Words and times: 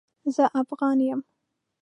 زه 0.35 0.45
افغان 0.61 0.99
يم 1.11 1.19